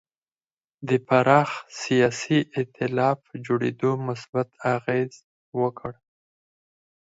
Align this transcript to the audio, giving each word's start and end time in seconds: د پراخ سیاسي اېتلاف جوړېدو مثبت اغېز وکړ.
د 0.87 0.89
پراخ 1.07 1.49
سیاسي 1.81 2.39
اېتلاف 2.55 3.19
جوړېدو 3.45 3.91
مثبت 4.07 4.49
اغېز 4.75 5.13
وکړ. 5.59 5.91